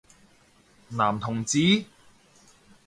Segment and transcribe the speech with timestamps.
[0.89, 1.85] 男同志？